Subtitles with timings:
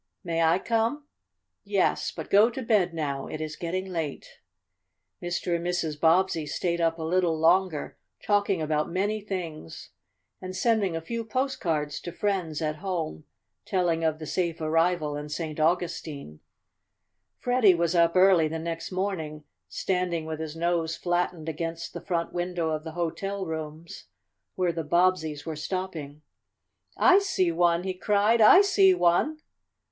[0.23, 1.05] "May I come?"
[1.63, 3.27] "Yes, but go to bed now.
[3.27, 4.39] It is getting late."
[5.21, 5.55] Mr.
[5.55, 5.99] and Mrs.
[5.99, 9.91] Bobbsey stayed up a little longer, talking about many things,
[10.41, 13.25] and sending a few postcards to friends at home,
[13.63, 15.59] telling of the safe arrival in St.
[15.59, 16.39] Augustine.
[17.37, 22.33] Freddie was up early the next morning, standing with his nose flattened against the front
[22.33, 24.05] window of the hotel rooms
[24.55, 26.23] where the Bobbseys were stopping.
[26.97, 28.41] "I see one!" he cried.
[28.41, 29.37] "I see one!"